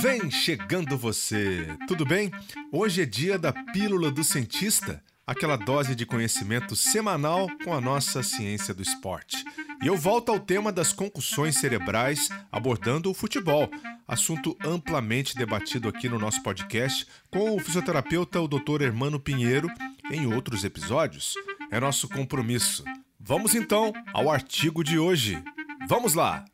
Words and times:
Vem 0.00 0.30
chegando 0.30 0.96
você, 0.96 1.76
tudo 1.88 2.06
bem? 2.06 2.30
Hoje 2.70 3.02
é 3.02 3.06
dia 3.06 3.36
da 3.36 3.52
Pílula 3.52 4.12
do 4.12 4.22
Cientista, 4.22 5.02
aquela 5.26 5.56
dose 5.56 5.94
de 5.96 6.06
conhecimento 6.06 6.76
semanal 6.76 7.48
com 7.64 7.74
a 7.74 7.80
nossa 7.80 8.22
ciência 8.22 8.72
do 8.72 8.80
esporte. 8.80 9.44
E 9.82 9.88
eu 9.88 9.96
volto 9.96 10.30
ao 10.30 10.38
tema 10.38 10.70
das 10.70 10.92
concussões 10.92 11.56
cerebrais, 11.56 12.28
abordando 12.52 13.10
o 13.10 13.14
futebol, 13.14 13.68
assunto 14.06 14.56
amplamente 14.64 15.34
debatido 15.34 15.88
aqui 15.88 16.08
no 16.08 16.18
nosso 16.18 16.42
podcast 16.42 17.04
com 17.28 17.56
o 17.56 17.58
fisioterapeuta 17.58 18.40
o 18.40 18.46
Dr. 18.46 18.82
Hermano 18.82 19.18
Pinheiro 19.18 19.68
em 20.10 20.32
outros 20.32 20.62
episódios. 20.62 21.34
É 21.70 21.80
nosso 21.80 22.08
compromisso. 22.08 22.84
Vamos 23.18 23.54
então 23.54 23.92
ao 24.12 24.30
artigo 24.30 24.84
de 24.84 24.96
hoje. 24.96 25.42
Vamos 25.88 26.14
lá! 26.14 26.44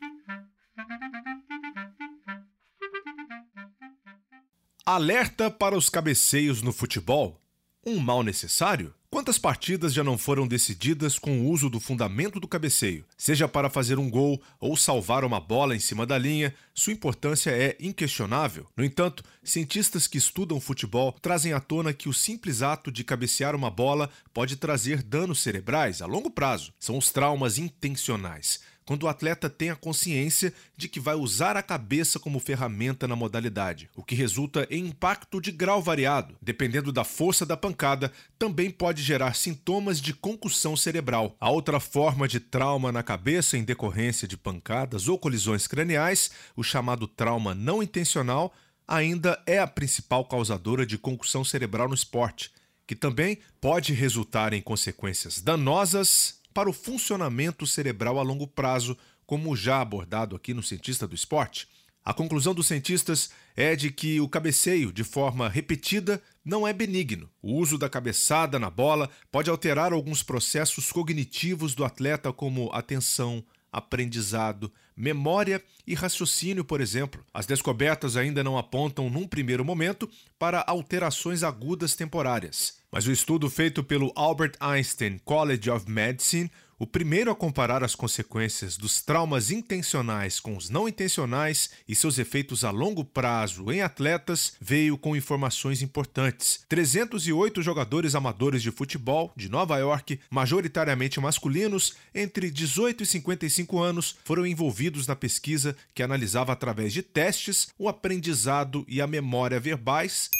Alerta 4.87 5.51
para 5.51 5.75
os 5.75 5.89
cabeceios 5.89 6.61
no 6.61 6.71
futebol. 6.71 7.41
Um 7.87 7.99
mal 7.99 8.23
necessário? 8.23 8.93
Quantas 9.09 9.39
partidas 9.39 9.95
já 9.95 10.05
não 10.05 10.19
foram 10.19 10.47
decididas 10.47 11.19
com 11.19 11.41
o 11.41 11.49
uso 11.49 11.71
do 11.71 11.81
fundamento 11.81 12.39
do 12.39 12.47
cabeceio? 12.47 13.07
Seja 13.17 13.49
para 13.49 13.71
fazer 13.71 13.99
um 13.99 14.11
gol 14.11 14.43
ou 14.61 14.77
salvar 14.77 15.25
uma 15.25 15.41
bola 15.41 15.75
em 15.75 15.79
cima 15.79 16.05
da 16.05 16.19
linha, 16.19 16.55
sua 16.75 16.93
importância 16.93 17.51
é 17.51 17.75
inquestionável. 17.81 18.67
No 18.77 18.85
entanto, 18.85 19.25
cientistas 19.43 20.07
que 20.07 20.19
estudam 20.19 20.61
futebol 20.61 21.13
trazem 21.13 21.55
à 21.55 21.61
tona 21.61 21.95
que 21.95 22.09
o 22.11 22.13
simples 22.13 22.61
ato 22.61 22.93
de 22.93 23.05
cabecear 23.05 23.57
uma 23.57 23.71
bola 23.71 24.11
pode 24.35 24.57
trazer 24.57 25.03
danos 25.03 25.41
cerebrais 25.41 26.03
a 26.03 26.07
longo 26.07 26.31
prazo. 26.31 26.75
São 26.79 26.99
os 26.99 27.11
traumas 27.11 27.57
intencionais 27.57 28.61
quando 28.85 29.05
o 29.05 29.09
atleta 29.09 29.49
tem 29.49 29.71
a 29.71 29.77
consciência 29.77 30.53
de 30.77 30.89
que 30.89 31.01
vai 31.01 31.15
usar 31.15 31.57
a 31.57 31.63
cabeça 31.63 32.19
como 32.19 32.39
ferramenta 32.39 33.09
na 33.09 33.17
modalidade, 33.17 33.89
o 33.97 34.03
que 34.03 34.15
resulta 34.15 34.67
em 34.71 34.87
impacto 34.87 35.41
de 35.41 35.51
grau 35.51 35.83
variado. 35.83 36.37
Dependendo 36.41 36.93
da 36.93 37.05
força 37.05 37.47
da 37.47 37.57
pancada, 37.57 38.13
também 38.39 38.71
pode 38.71 39.03
gerar 39.03 39.35
sintomas 39.35 40.01
de 40.01 40.13
concussão 40.13 40.77
cerebral. 40.77 41.37
A 41.41 41.51
outra 41.51 41.81
forma 41.81 42.29
de 42.29 42.41
trauma 42.41 42.93
na 42.93 43.03
cabeça 43.03 43.57
em 43.57 43.65
decorrência 43.65 44.29
de 44.29 44.37
pancadas 44.37 45.09
ou 45.09 45.19
colisões 45.19 45.67
craniais, 45.67 46.31
o 46.57 46.63
chamado 46.63 47.07
trauma 47.07 47.55
não 47.55 47.83
intencional, 47.83 48.53
ainda 48.87 49.43
é 49.47 49.59
a 49.59 49.67
principal 49.67 50.25
causadora 50.27 50.85
de 50.85 50.99
concussão 50.99 51.43
cerebral 51.43 51.89
no 51.89 51.95
esporte, 51.95 52.53
que 52.87 52.95
também 52.95 53.39
pode 53.61 53.95
resultar 53.95 54.53
em 54.53 54.61
consequências 54.61 55.41
danosas 55.41 56.44
para 56.55 56.71
o 56.71 56.73
funcionamento 56.73 57.67
cerebral 57.67 58.19
a 58.19 58.23
longo 58.23 58.47
prazo, 58.47 58.97
como 59.27 59.57
já 59.57 59.81
abordado 59.81 60.37
aqui 60.37 60.55
no 60.55 60.63
Cientista 60.63 61.07
do 61.07 61.15
Esporte. 61.15 61.69
A 62.05 62.15
conclusão 62.15 62.55
dos 62.55 62.67
cientistas 62.67 63.31
é 63.57 63.75
de 63.75 63.91
que 63.91 64.21
o 64.21 64.29
cabeceio, 64.29 64.93
de 64.93 65.03
forma 65.03 65.49
repetida, 65.49 66.23
não 66.45 66.69
é 66.69 66.73
benigno. 66.73 67.31
O 67.43 67.55
uso 67.55 67.79
da 67.79 67.89
cabeçada 67.89 68.59
na 68.59 68.69
bola 68.69 69.09
pode 69.33 69.49
alterar 69.49 69.93
alguns 69.93 70.23
processos 70.23 70.93
cognitivos 70.93 71.75
do 71.75 71.85
atleta, 71.85 72.33
como 72.33 72.71
atenção, 72.73 73.43
aprendizado, 73.75 74.73
memória 74.97 75.63
e 75.87 75.95
raciocínio, 75.95 76.65
por 76.65 76.81
exemplo. 76.81 77.25
As 77.35 77.45
descobertas 77.45 78.17
ainda 78.17 78.45
não 78.45 78.57
apontam, 78.57 79.11
num 79.11 79.27
primeiro 79.27 79.65
momento, 79.65 80.09
para 80.39 80.65
alterações 80.67 81.43
agudas 81.43 81.97
temporárias. 81.97 82.79
Mas 82.91 83.07
o 83.07 83.13
estudo 83.13 83.51
feito 83.51 83.83
pelo 83.83 84.13
Albert 84.15 84.55
Einstein 84.61 85.19
College 85.25 85.69
of 85.69 85.91
Medicine 85.91 86.51
o 86.79 86.87
primeiro 86.87 87.31
a 87.31 87.35
comparar 87.35 87.85
as 87.85 87.95
consequências 87.95 88.77
dos 88.77 89.01
traumas 89.01 89.51
intencionais 89.51 90.41
com 90.41 90.57
os 90.57 90.69
não 90.69 90.89
intencionais 90.89 91.71
e 91.89 91.95
seus 91.95 92.19
efeitos 92.19 92.65
a 92.65 92.71
longo 92.71 93.05
prazo 93.05 93.71
em 93.71 93.83
atletas 93.83 94.55
veio 94.61 94.99
com 94.99 95.17
informações 95.17 95.83
importantes. 95.83 96.61
308 96.69 97.63
jogadores 97.63 98.15
amadores 98.15 98.63
de 98.63 98.71
futebol 98.71 99.33
de 99.37 99.49
Nova 99.49 99.79
York, 99.79 100.21
majoritariamente 100.31 101.21
masculinos, 101.21 101.95
entre 102.15 102.51
18 102.51 103.03
e 103.03 103.07
55 103.07 103.81
anos, 103.81 104.17
foram 104.25 104.47
envolvidos 104.47 105.07
na 105.07 105.17
pesquisa 105.17 105.77
que 105.95 106.03
analisava 106.03 106.53
através 106.53 106.93
de 106.93 107.03
testes 107.03 107.69
o 107.79 107.89
aprendizado 107.89 108.85
e 108.89 109.01
a 109.01 109.07
memória 109.07 109.61
verbais, 109.61 110.31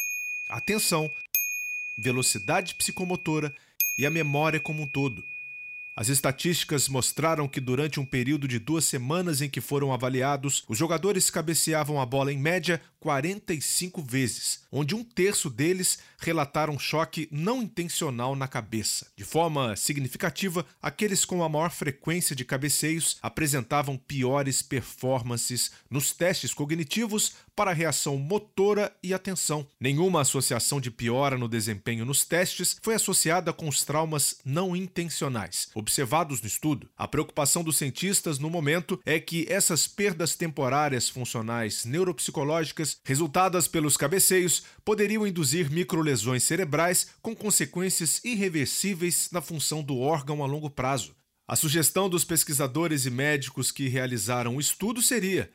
atenção, 0.49 1.11
velocidade 1.97 2.75
psicomotora 2.75 3.55
e 3.97 4.05
a 4.05 4.11
memória 4.11 4.59
como 4.59 4.83
um 4.83 4.87
todo. 4.87 5.25
As 5.97 6.09
estatísticas 6.09 6.89
mostraram 6.89 7.47
que 7.47 7.61
durante 7.61 8.01
um 8.01 8.05
período 8.05 8.49
de 8.49 8.59
duas 8.59 8.85
semanas 8.85 9.41
em 9.41 9.49
que 9.49 9.61
foram 9.61 9.93
avaliados, 9.93 10.65
os 10.69 10.77
jogadores 10.77 11.31
cabeceavam 11.31 12.01
a 12.01 12.07
bola 12.07 12.33
em 12.33 12.39
média 12.39 12.81
45 13.05 14.01
vezes, 14.01 14.61
onde 14.73 14.95
um 14.95 15.05
terço 15.05 15.51
deles 15.51 15.99
relataram 16.19 16.79
choque 16.79 17.29
não 17.31 17.61
intencional 17.61 18.35
na 18.35 18.49
cabeça. 18.49 19.09
De 19.15 19.25
forma 19.25 19.77
significativa, 19.77 20.65
aqueles 20.81 21.23
com 21.23 21.45
a 21.45 21.49
maior 21.51 21.71
frequência 21.71 22.35
de 22.35 22.47
cabeceios 22.47 23.19
apresentavam 23.21 23.99
piores 23.99 24.63
performances 24.63 25.71
nos 25.91 26.13
testes 26.13 26.55
cognitivos 26.55 27.35
para 27.55 27.75
reação 27.75 28.17
motora 28.17 28.91
e 29.03 29.13
atenção. 29.13 29.67
Nenhuma 29.79 30.23
associação 30.23 30.81
de 30.81 30.91
piora 30.91 31.37
no 31.37 31.47
desempenho 31.47 32.07
nos 32.07 32.25
testes 32.25 32.77
foi 32.81 32.95
associada 32.95 33.53
com 33.53 33.69
os 33.69 33.85
traumas 33.85 34.39
não 34.47 34.75
intencionais 34.75 35.69
observados 35.75 36.41
no 36.41 36.47
estudo. 36.47 36.89
A 36.97 37.07
preocupação 37.07 37.63
dos 37.63 37.77
cientistas 37.77 38.39
no 38.39 38.49
momento 38.49 38.99
é 39.05 39.21
que 39.21 39.45
essas 39.51 39.87
perdas 39.87 40.35
temporárias 40.35 41.11
funcionais 41.11 41.85
neuropsicológicas 41.85 42.94
resultadas 43.05 43.67
pelos 43.67 43.97
cabeceios 43.97 44.63
poderiam 44.85 45.27
induzir 45.27 45.71
microlesões 45.71 46.43
cerebrais 46.43 47.09
com 47.21 47.35
consequências 47.35 48.25
irreversíveis 48.25 49.29
na 49.33 49.41
função 49.41 49.83
do 49.83 49.99
órgão 49.99 50.43
a 50.43 50.47
longo 50.47 50.71
prazo. 50.71 51.15
A 51.47 51.57
sugestão 51.57 52.09
dos 52.09 52.25
pesquisadores 52.25 53.05
e 53.05 53.11
médicos 53.11 53.71
que 53.71 53.89
realizaram 53.89 54.57
o 54.57 54.61
estudo 54.61 55.03
seria 55.03 55.51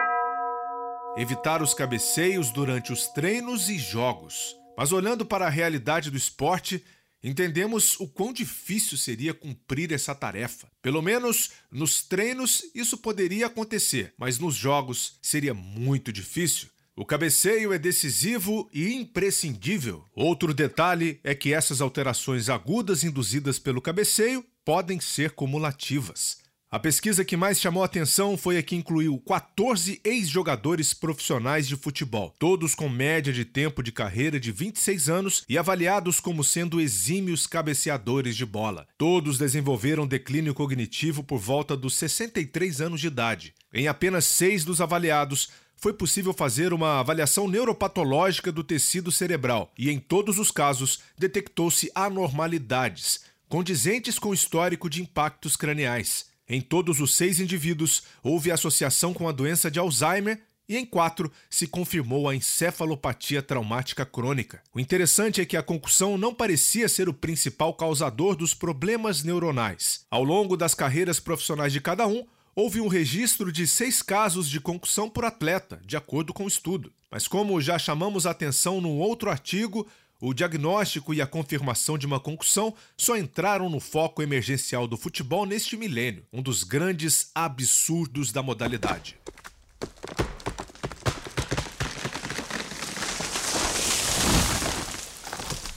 evitar 1.17 1.61
os 1.61 1.73
cabeceios 1.73 2.51
durante 2.51 2.93
os 2.93 3.07
treinos 3.07 3.69
e 3.69 3.79
jogos. 3.79 4.55
Mas 4.77 4.91
olhando 4.91 5.25
para 5.25 5.47
a 5.47 5.49
realidade 5.49 6.11
do 6.11 6.17
esporte, 6.17 6.83
entendemos 7.23 7.99
o 7.99 8.07
quão 8.07 8.31
difícil 8.31 8.97
seria 8.97 9.33
cumprir 9.33 9.91
essa 9.91 10.15
tarefa. 10.15 10.71
Pelo 10.81 11.01
menos 11.01 11.51
nos 11.71 12.03
treinos 12.03 12.63
isso 12.73 12.97
poderia 12.97 13.47
acontecer, 13.47 14.13
mas 14.17 14.39
nos 14.39 14.55
jogos 14.55 15.17
seria 15.21 15.53
muito 15.53 16.13
difícil. 16.13 16.69
O 16.99 17.05
cabeceio 17.05 17.71
é 17.71 17.79
decisivo 17.79 18.69
e 18.73 18.93
imprescindível. 18.93 20.03
Outro 20.13 20.53
detalhe 20.53 21.17
é 21.23 21.33
que 21.33 21.53
essas 21.53 21.79
alterações 21.79 22.49
agudas 22.49 23.05
induzidas 23.05 23.57
pelo 23.57 23.81
cabeceio 23.81 24.43
podem 24.65 24.99
ser 24.99 25.31
cumulativas. 25.31 26.39
A 26.69 26.77
pesquisa 26.77 27.23
que 27.23 27.37
mais 27.37 27.57
chamou 27.57 27.85
atenção 27.85 28.35
foi 28.35 28.57
a 28.57 28.61
que 28.61 28.75
incluiu 28.75 29.17
14 29.25 30.01
ex-jogadores 30.03 30.93
profissionais 30.93 31.69
de 31.69 31.77
futebol, 31.77 32.35
todos 32.37 32.75
com 32.75 32.89
média 32.89 33.31
de 33.31 33.45
tempo 33.45 33.81
de 33.81 33.93
carreira 33.93 34.37
de 34.37 34.51
26 34.51 35.09
anos 35.09 35.45
e 35.47 35.57
avaliados 35.57 36.19
como 36.19 36.43
sendo 36.43 36.81
exímios 36.81 37.47
cabeceadores 37.47 38.35
de 38.35 38.45
bola. 38.45 38.85
Todos 38.97 39.37
desenvolveram 39.37 40.05
declínio 40.05 40.53
cognitivo 40.53 41.23
por 41.23 41.39
volta 41.39 41.77
dos 41.77 41.95
63 41.95 42.81
anos 42.81 42.99
de 42.99 43.07
idade. 43.07 43.53
Em 43.73 43.87
apenas 43.87 44.25
seis 44.25 44.65
dos 44.65 44.81
avaliados, 44.81 45.49
foi 45.79 45.93
possível 45.93 46.33
fazer 46.33 46.73
uma 46.73 46.99
avaliação 46.99 47.47
neuropatológica 47.47 48.51
do 48.51 48.63
tecido 48.63 49.11
cerebral 49.11 49.71
e, 49.77 49.89
em 49.89 49.97
todos 49.99 50.37
os 50.37 50.51
casos, 50.51 50.99
detectou-se 51.17 51.89
anormalidades, 51.95 53.21
condizentes 53.47 54.19
com 54.19 54.29
o 54.29 54.33
histórico 54.33 54.89
de 54.89 55.01
impactos 55.01 55.55
craniais. 55.55 56.27
Em 56.47 56.59
todos 56.59 56.99
os 56.99 57.15
seis 57.15 57.39
indivíduos, 57.39 58.03
houve 58.21 58.51
associação 58.51 59.13
com 59.13 59.27
a 59.27 59.31
doença 59.31 59.71
de 59.71 59.79
Alzheimer 59.79 60.41
e 60.67 60.77
em 60.77 60.85
quatro 60.85 61.31
se 61.49 61.65
confirmou 61.65 62.29
a 62.29 62.35
encefalopatia 62.35 63.41
traumática 63.41 64.05
crônica. 64.05 64.61
O 64.73 64.79
interessante 64.79 65.41
é 65.41 65.45
que 65.45 65.57
a 65.57 65.63
concussão 65.63 66.17
não 66.17 66.33
parecia 66.33 66.87
ser 66.87 67.09
o 67.09 67.13
principal 67.13 67.73
causador 67.73 68.35
dos 68.35 68.53
problemas 68.53 69.23
neuronais. 69.23 70.05
Ao 70.11 70.23
longo 70.23 70.55
das 70.55 70.75
carreiras 70.75 71.19
profissionais 71.19 71.73
de 71.73 71.81
cada 71.81 72.05
um, 72.05 72.23
houve 72.55 72.81
um 72.81 72.87
registro 72.87 73.51
de 73.51 73.65
seis 73.65 74.01
casos 74.01 74.49
de 74.49 74.59
concussão 74.59 75.09
por 75.09 75.25
atleta, 75.25 75.79
de 75.85 75.95
acordo 75.95 76.33
com 76.33 76.45
o 76.45 76.47
estudo. 76.47 76.91
Mas, 77.11 77.27
como 77.27 77.59
já 77.61 77.79
chamamos 77.79 78.25
a 78.25 78.31
atenção 78.31 78.79
num 78.79 78.97
outro 78.97 79.29
artigo, 79.29 79.87
o 80.21 80.33
diagnóstico 80.33 81.13
e 81.13 81.21
a 81.21 81.27
confirmação 81.27 81.97
de 81.97 82.05
uma 82.05 82.19
concussão 82.19 82.73
só 82.97 83.15
entraram 83.15 83.69
no 83.69 83.79
foco 83.79 84.21
emergencial 84.21 84.87
do 84.87 84.97
futebol 84.97 85.45
neste 85.45 85.77
milênio, 85.77 86.25
um 86.31 86.41
dos 86.41 86.63
grandes 86.63 87.31
absurdos 87.33 88.31
da 88.31 88.43
modalidade. 88.43 89.17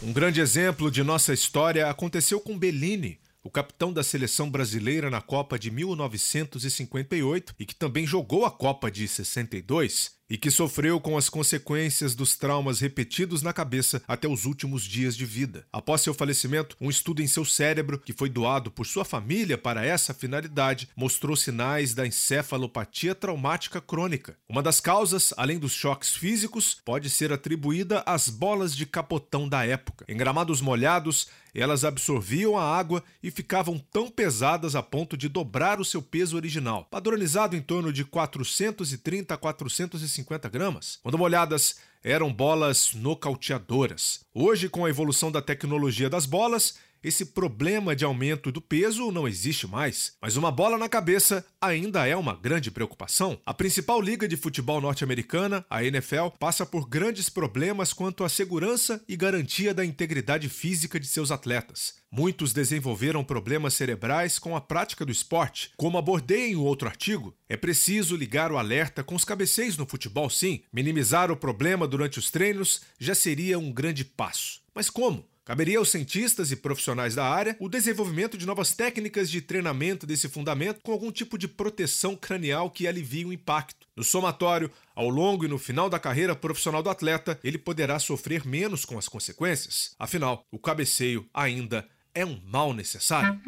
Um 0.03 0.13
grande 0.13 0.41
exemplo 0.41 0.91
de 0.91 1.05
nossa 1.05 1.33
história 1.33 1.89
aconteceu 1.89 2.41
com 2.41 2.59
Bellini, 2.59 3.21
o 3.43 3.51
capitão 3.51 3.93
da 3.93 4.03
seleção 4.03 4.49
brasileira 4.49 5.11
na 5.11 5.21
Copa 5.21 5.59
de 5.59 5.71
1958 5.71 7.55
e 7.59 7.67
que 7.67 7.75
também 7.75 8.07
jogou 8.07 8.45
a 8.45 8.51
Copa 8.51 8.91
de 8.91 9.09
62 9.09 10.13
e 10.29 10.39
que 10.39 10.51
sofreu 10.51 10.99
com 11.01 11.19
as 11.19 11.29
consequências 11.29 12.15
dos 12.15 12.37
traumas 12.37 12.81
repetidos 12.81 13.43
na 13.43 13.53
cabeça 13.53 14.03
até 14.09 14.27
os 14.27 14.45
últimos 14.45 14.83
dias 14.83 15.17
de 15.17 15.27
vida. 15.27 15.67
Após 15.73 16.01
seu 16.01 16.15
falecimento, 16.15 16.75
um 16.81 16.89
estudo 16.89 17.21
em 17.21 17.27
seu 17.27 17.45
cérebro, 17.45 17.99
que 17.99 18.13
foi 18.13 18.31
doado 18.31 18.71
por 18.71 18.87
sua 18.87 19.05
família 19.05 19.59
para 19.59 19.85
essa 19.85 20.15
finalidade, 20.15 20.89
mostrou 20.97 21.37
sinais 21.37 21.93
da 21.93 22.07
encefalopatia 22.07 23.15
traumática 23.15 23.81
crônica. 23.81 24.37
Uma 24.49 24.63
das 24.63 24.81
causas, 24.81 25.35
além 25.37 25.59
dos 25.59 25.73
choques 25.73 26.15
físicos, 26.15 26.79
pode 26.85 27.11
ser 27.11 27.33
atribuída 27.33 28.03
às 28.07 28.29
bolas 28.29 28.75
de 28.75 28.87
capotão 28.87 29.49
da 29.49 29.67
época. 29.67 30.05
Em 30.09 30.17
gramados 30.17 30.61
molhados, 30.61 31.29
elas 31.55 31.85
absorviam 31.85 32.57
a 32.57 32.65
água 32.65 33.05
e 33.23 33.31
ficavam 33.31 33.79
tão 33.79 34.11
pesadas 34.11 34.75
a 34.75 34.83
ponto 34.83 35.19
de 35.19 35.29
dobrar 35.29 35.79
o 35.79 35.85
seu 35.85 36.01
peso 36.01 36.35
original, 36.37 36.87
padronizado 36.91 37.55
em 37.55 37.61
torno 37.61 37.93
de 37.93 38.05
430 38.07 39.35
a 39.35 39.37
450 39.37 40.22
150 40.23 40.49
gramas. 40.49 40.99
Quando 41.03 41.19
molhadas, 41.19 41.77
eram 42.03 42.33
bolas 42.33 42.93
nocauteadoras. 42.95 44.21
Hoje, 44.35 44.69
com 44.69 44.85
a 44.85 44.91
evolução 44.91 45.31
da 45.31 45.43
tecnologia 45.43 46.11
das 46.11 46.27
bolas, 46.27 46.75
esse 47.03 47.27
problema 47.27 47.97
de 47.97 48.05
aumento 48.05 48.53
do 48.53 48.61
peso 48.61 49.11
não 49.11 49.27
existe 49.27 49.67
mais, 49.67 50.13
mas 50.23 50.37
uma 50.37 50.53
bola 50.53 50.79
na 50.79 50.89
cabeça 50.89 51.45
ainda 51.61 52.07
é 52.07 52.17
uma 52.17 52.37
grande 52.37 52.71
preocupação. 52.71 53.41
A 53.45 53.53
principal 53.53 54.01
liga 54.01 54.29
de 54.29 54.37
futebol 54.37 54.81
norte-americana, 54.81 55.67
a 55.69 55.83
NFL, 55.83 56.29
passa 56.39 56.65
por 56.65 56.89
grandes 56.89 57.29
problemas 57.29 57.93
quanto 57.93 58.23
à 58.23 58.29
segurança 58.29 59.03
e 59.09 59.17
garantia 59.17 59.75
da 59.75 59.85
integridade 59.85 60.49
física 60.49 61.01
de 61.01 61.09
seus 61.09 61.33
atletas. 61.33 61.95
Muitos 62.15 62.53
desenvolveram 62.53 63.25
problemas 63.25 63.75
cerebrais 63.75 64.39
com 64.39 64.55
a 64.55 64.61
prática 64.61 65.05
do 65.05 65.11
esporte. 65.11 65.73
Como 65.77 65.97
abordei 65.97 66.53
em 66.53 66.57
outro 66.57 66.87
artigo, 66.87 67.35
é 67.49 67.57
preciso 67.57 68.17
ligar 68.17 68.53
o 68.53 68.59
alerta 68.59 69.03
com 69.03 69.15
os 69.15 69.25
cabeceiros 69.25 69.79
no 69.79 69.87
futebol, 69.87 70.29
sim. 70.29 70.63
Minimizar 70.73 71.31
o 71.31 71.37
problema 71.37 71.89
durante 71.93 72.19
os 72.19 72.31
treinos 72.31 72.81
já 72.99 73.15
seria 73.15 73.59
um 73.59 73.71
grande 73.71 74.03
passo. 74.03 74.63
Mas 74.75 74.89
como? 74.89 75.29
Caberia 75.45 75.79
aos 75.79 75.91
cientistas 75.91 76.51
e 76.51 76.57
profissionais 76.57 77.15
da 77.15 77.27
área 77.27 77.55
o 77.61 77.69
desenvolvimento 77.69 78.39
de 78.39 78.47
novas 78.47 78.73
técnicas 78.73 79.29
de 79.29 79.43
treinamento 79.43 80.07
desse 80.07 80.27
fundamento 80.27 80.81
com 80.83 80.93
algum 80.93 81.13
tipo 81.13 81.37
de 81.37 81.47
proteção 81.47 82.17
cranial 82.17 82.71
que 82.71 82.87
alivie 82.87 83.27
o 83.27 83.33
impacto. 83.33 83.87
No 83.95 84.03
somatório, 84.03 84.71
ao 84.95 85.11
longo 85.11 85.45
e 85.45 85.49
no 85.49 85.59
final 85.59 85.91
da 85.91 85.99
carreira 85.99 86.35
profissional 86.35 86.83
do 86.83 86.89
atleta, 86.89 87.39
ele 87.45 87.59
poderá 87.59 87.99
sofrer 87.99 88.47
menos 88.47 88.87
com 88.87 88.97
as 88.97 89.09
consequências. 89.09 89.95
Afinal, 89.99 90.47
o 90.51 90.59
cabeceio 90.59 91.29
ainda 91.35 91.87
é 92.15 92.25
um 92.25 92.41
mal 92.47 92.73
necessário. 92.73 93.39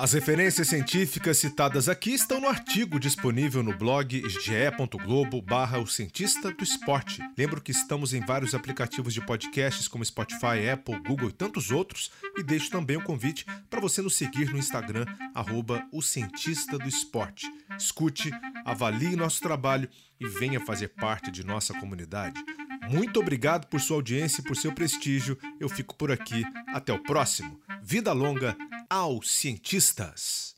As 0.00 0.12
referências 0.12 0.68
científicas 0.68 1.38
citadas 1.38 1.88
aqui 1.88 2.14
estão 2.14 2.40
no 2.40 2.46
artigo 2.46 3.00
disponível 3.00 3.64
no 3.64 3.76
blog 3.76 4.22
ge.globo 4.28 5.42
barra 5.42 5.80
o 5.80 5.88
cientista 5.88 6.52
do 6.52 6.62
esporte. 6.62 7.20
Lembro 7.36 7.60
que 7.60 7.72
estamos 7.72 8.14
em 8.14 8.20
vários 8.20 8.54
aplicativos 8.54 9.12
de 9.12 9.20
podcasts 9.20 9.88
como 9.88 10.04
Spotify, 10.04 10.70
Apple, 10.72 11.00
Google 11.00 11.30
e 11.30 11.32
tantos 11.32 11.72
outros 11.72 12.12
e 12.36 12.44
deixo 12.44 12.70
também 12.70 12.96
o 12.96 13.00
um 13.00 13.02
convite 13.02 13.44
para 13.68 13.80
você 13.80 14.00
nos 14.00 14.14
seguir 14.14 14.52
no 14.52 14.58
Instagram 14.58 15.04
arroba 15.34 15.84
o 15.92 16.00
cientista 16.00 16.78
do 16.78 16.88
esporte. 16.88 17.50
Escute, 17.76 18.30
avalie 18.64 19.16
nosso 19.16 19.40
trabalho 19.40 19.88
e 20.20 20.28
venha 20.28 20.60
fazer 20.60 20.90
parte 20.90 21.28
de 21.28 21.44
nossa 21.44 21.74
comunidade. 21.74 22.40
Muito 22.88 23.18
obrigado 23.18 23.66
por 23.66 23.80
sua 23.80 23.96
audiência 23.96 24.42
e 24.42 24.44
por 24.44 24.56
seu 24.56 24.72
prestígio. 24.72 25.36
Eu 25.58 25.68
fico 25.68 25.96
por 25.96 26.12
aqui. 26.12 26.44
Até 26.68 26.92
o 26.92 27.02
próximo. 27.02 27.60
Vida 27.82 28.12
longa 28.12 28.56
aos 28.88 29.28
cientistas. 29.28 30.56